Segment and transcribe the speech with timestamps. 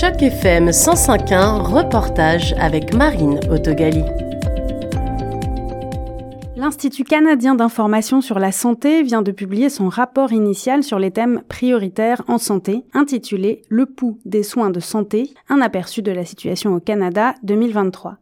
[0.00, 4.02] Choc FM 105.1, reportage avec Marine Autogali.
[6.56, 11.42] L'Institut canadien d'information sur la santé vient de publier son rapport initial sur les thèmes
[11.50, 16.74] prioritaires en santé, intitulé Le pouls des soins de santé, un aperçu de la situation
[16.74, 18.16] au Canada 2023.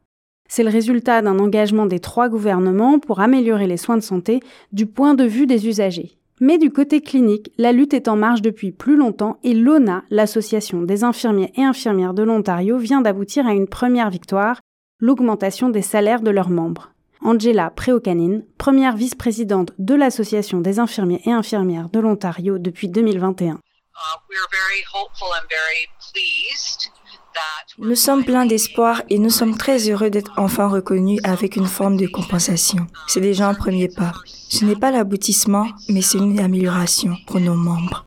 [0.49, 4.41] C'est le résultat d'un engagement des trois gouvernements pour améliorer les soins de santé
[4.73, 6.19] du point de vue des usagers.
[6.41, 10.83] Mais du côté clinique, la lutte est en marche depuis plus longtemps et l'ONA, l'Association
[10.83, 14.61] des infirmiers et infirmières de l'Ontario, vient d'aboutir à une première victoire,
[15.01, 16.93] l'augmentation des salaires de leurs membres.
[17.23, 23.59] Angela Preokanin, première vice-présidente de l'Association des infirmiers et infirmières de l'Ontario depuis 2021.
[27.79, 31.97] Nous sommes pleins d'espoir et nous sommes très heureux d'être enfin reconnus avec une forme
[31.97, 32.87] de compensation.
[33.07, 34.13] C'est déjà un premier pas.
[34.49, 38.05] Ce n'est pas l'aboutissement, mais c'est une amélioration pour nos membres.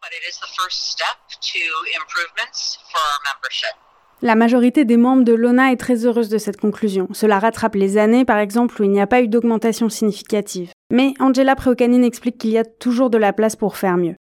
[4.24, 7.08] La majorité des membres de l'ONA est très heureuse de cette conclusion.
[7.12, 10.72] Cela rattrape les années, par exemple, où il n'y a pas eu d'augmentation significative.
[10.92, 14.16] Mais Angela Preokanin explique qu'il y a toujours de la place pour faire mieux.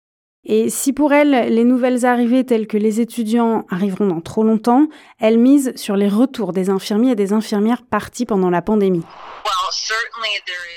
[0.44, 4.86] Et si pour elle, les nouvelles arrivées telles que les étudiants arriveront dans trop longtemps,
[5.18, 9.04] elle mise sur les retours des infirmiers et des infirmières partis pendant la pandémie.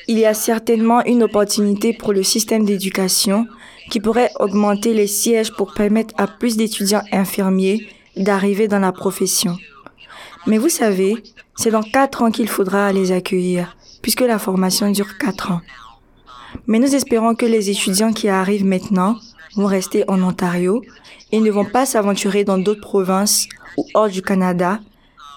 [0.07, 3.45] Il y a certainement une opportunité pour le système d'éducation
[3.89, 9.55] qui pourrait augmenter les sièges pour permettre à plus d'étudiants infirmiers d'arriver dans la profession.
[10.47, 11.21] Mais vous savez,
[11.55, 15.61] c'est dans quatre ans qu'il faudra les accueillir, puisque la formation dure quatre ans.
[16.67, 19.17] Mais nous espérons que les étudiants qui arrivent maintenant
[19.55, 20.81] vont rester en Ontario
[21.31, 24.79] et ne vont pas s'aventurer dans d'autres provinces ou hors du Canada,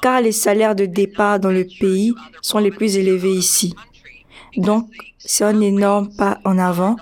[0.02, 3.74] car les salaires de départ dans le pays sont les plus élevés ici.
[4.56, 6.96] Donc, c'est un énorme pas en avant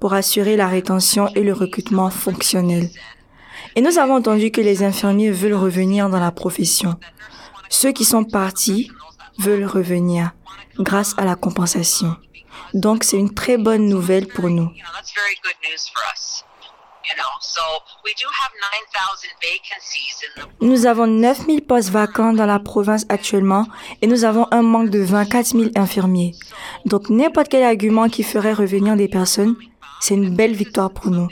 [0.00, 2.90] pour assurer la rétention et le recrutement fonctionnel.
[3.76, 6.96] Et nous avons entendu que les infirmiers veulent revenir dans la profession.
[7.68, 8.90] Ceux qui sont partis
[9.38, 10.32] veulent revenir
[10.78, 12.16] grâce à la compensation.
[12.72, 14.70] Donc, c'est une très bonne nouvelle pour nous.
[20.60, 23.66] Nous avons 9000 postes vacants dans la province actuellement
[24.00, 26.34] et nous avons un manque de 24 000 infirmiers.
[26.86, 29.56] Donc n'importe quel argument qui ferait revenir des personnes,
[30.00, 31.28] c'est une belle victoire pour nous.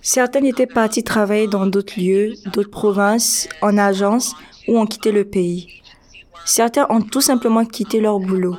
[0.00, 4.34] Certains étaient partis travailler dans d'autres lieux, d'autres provinces, en agence
[4.68, 5.82] ou ont quitté le pays.
[6.44, 8.56] Certains ont tout simplement quitté leur boulot.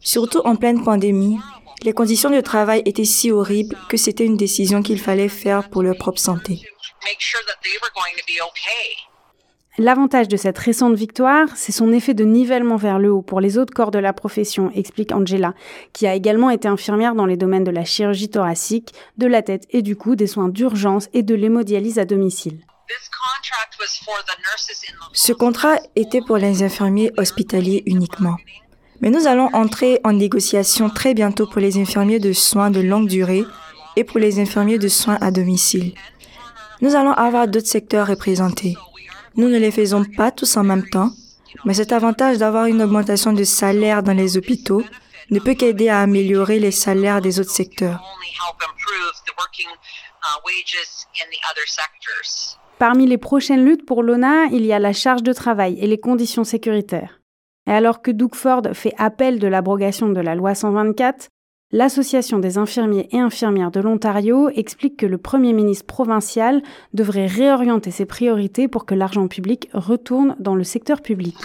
[0.00, 1.38] Surtout en pleine pandémie,
[1.82, 5.82] les conditions de travail étaient si horribles que c'était une décision qu'il fallait faire pour
[5.82, 6.62] leur propre santé.
[9.78, 13.58] L'avantage de cette récente victoire, c'est son effet de nivellement vers le haut pour les
[13.58, 15.52] autres corps de la profession, explique Angela,
[15.92, 19.64] qui a également été infirmière dans les domaines de la chirurgie thoracique, de la tête
[19.70, 22.58] et du cou, des soins d'urgence et de l'hémodialyse à domicile.
[25.12, 28.36] Ce contrat était pour les infirmiers hospitaliers uniquement.
[29.02, 33.08] Mais nous allons entrer en négociation très bientôt pour les infirmiers de soins de longue
[33.08, 33.44] durée
[33.96, 35.92] et pour les infirmiers de soins à domicile.
[36.80, 38.74] Nous allons avoir d'autres secteurs représentés.
[39.36, 41.10] Nous ne les faisons pas tous en même temps,
[41.64, 44.82] mais cet avantage d'avoir une augmentation de salaire dans les hôpitaux
[45.30, 48.02] ne peut qu'aider à améliorer les salaires des autres secteurs.
[52.78, 55.98] Parmi les prochaines luttes pour l'ONA, il y a la charge de travail et les
[55.98, 57.20] conditions sécuritaires.
[57.66, 61.28] Et alors que Doug Ford fait appel de l'abrogation de la loi 124,
[61.72, 66.62] l'Association des infirmiers et infirmières de l'Ontario explique que le Premier ministre provincial
[66.94, 71.36] devrait réorienter ses priorités pour que l'argent public retourne dans le secteur public.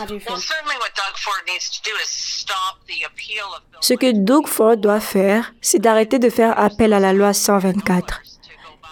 [3.82, 8.22] Ce que Doug Ford doit faire, c'est d'arrêter de faire appel à la loi 124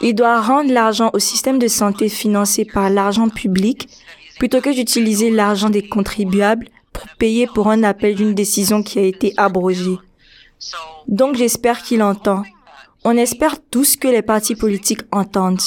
[0.01, 3.89] il doit rendre l'argent au système de santé financé par l'argent public
[4.38, 9.03] plutôt que d'utiliser l'argent des contribuables pour payer pour un appel d'une décision qui a
[9.03, 9.98] été abrogée.
[11.09, 12.44] Donc j'espère qu'il entend.
[13.03, 15.59] On espère tous que les partis politiques entendent.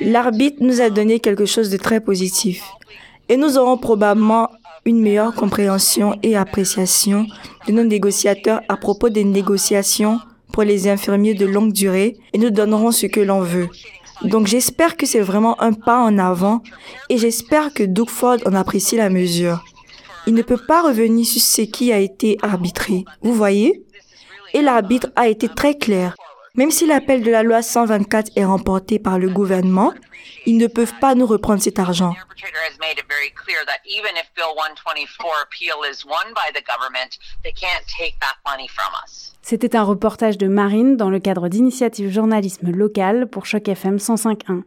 [0.00, 2.64] L'arbitre nous a donné quelque chose de très positif
[3.28, 4.50] et nous aurons probablement
[4.84, 7.26] une meilleure compréhension et appréciation
[7.66, 10.20] de nos négociateurs à propos des négociations
[10.52, 13.68] pour les infirmiers de longue durée et nous donnerons ce que l'on veut.
[14.22, 16.62] Donc j'espère que c'est vraiment un pas en avant
[17.08, 19.64] et j'espère que Doug en apprécie la mesure.
[20.26, 23.04] Il ne peut pas revenir sur ce qui a été arbitré.
[23.22, 23.82] Vous voyez?
[24.54, 26.14] Et l'arbitre a été très clair.
[26.56, 29.92] Même si l'appel de la loi 124 est remporté par le gouvernement,
[30.46, 32.14] ils ne peuvent pas nous reprendre cet argent.
[39.42, 44.62] C'était un reportage de Marine dans le cadre d'initiative journalisme local pour Choc FM 105.1.